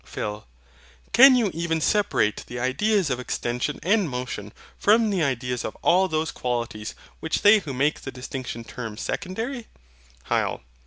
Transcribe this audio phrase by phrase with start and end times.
[0.03, 0.47] PHIL.
[1.13, 6.07] Can you even separate the ideas of extension and motion from the ideas of all
[6.07, 9.67] those qualities which they who make the distinction term SECONDARY?
[10.23, 10.63] HYL.